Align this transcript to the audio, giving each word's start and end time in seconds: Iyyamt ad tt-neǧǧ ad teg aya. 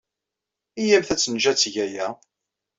Iyyamt 0.81 1.13
ad 1.13 1.19
tt-neǧǧ 1.19 1.45
ad 1.51 1.57
teg 1.59 1.75
aya. 1.85 2.07